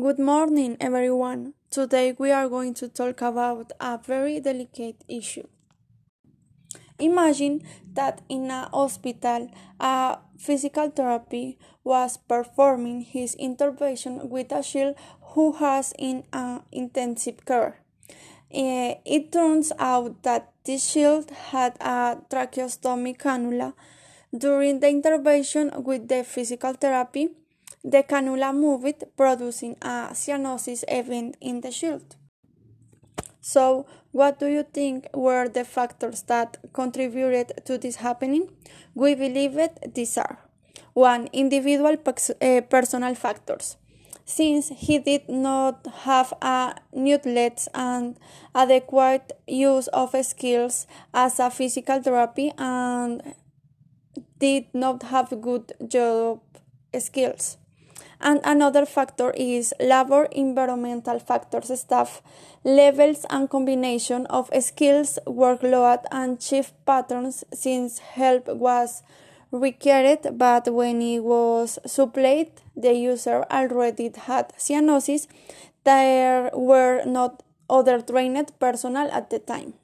[0.00, 1.52] Good morning, everyone.
[1.70, 5.46] Today we are going to talk about a very delicate issue.
[6.98, 7.60] Imagine
[7.92, 14.96] that in a hospital, a physical therapy was performing his intervention with a child
[15.34, 17.82] who has in an intensive care.
[18.50, 23.74] Eh, it turns out that this child had a tracheostomy cannula.
[24.36, 27.36] During the intervention with the physical therapy,
[27.84, 32.16] the cannula moved, producing a cyanosis event in the shield.
[33.40, 38.48] So, what do you think were the factors that contributed to this happening?
[38.94, 40.38] We believe it these are
[40.94, 41.28] 1.
[41.32, 43.76] Individual uh, personal factors.
[44.24, 48.16] Since he did not have a nutlets and
[48.54, 53.34] adequate use of skills as a physical therapy and
[54.38, 56.40] did not have good job
[56.98, 57.56] skills.
[58.22, 62.22] And another factor is labor environmental factors, staff
[62.62, 69.02] levels, and combination of skills, workload, and shift patterns since help was
[69.50, 75.26] required, but when it was supplied, the user already had cyanosis.
[75.84, 79.74] There were not other trained personnel at the time.